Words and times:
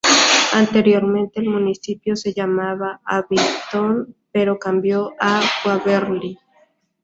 Anteriormente, 0.53 1.41
el 1.41 1.49
municipio 1.49 2.15
se 2.15 2.33
llamaba 2.33 3.01
Abington, 3.05 4.15
pero 4.31 4.57
cambió 4.57 5.11
a 5.19 5.41
Waverly. 5.63 6.39